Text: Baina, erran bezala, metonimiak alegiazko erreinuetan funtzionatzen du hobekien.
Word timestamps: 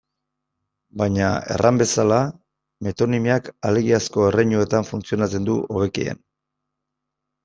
Baina, 1.01 1.25
erran 1.55 1.75
bezala, 1.81 2.17
metonimiak 2.87 3.49
alegiazko 3.71 4.25
erreinuetan 4.29 4.87
funtzionatzen 4.93 5.45
du 5.51 5.59
hobekien. 5.77 6.19